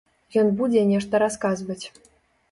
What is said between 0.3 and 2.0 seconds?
Ён будзе нешта расказваць.